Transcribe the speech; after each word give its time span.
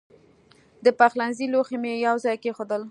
د 0.85 0.87
پخلنځي 0.99 1.45
لوښي 1.53 1.77
مې 1.83 1.93
یو 2.07 2.15
ځای 2.25 2.35
کېښودل. 2.43 2.79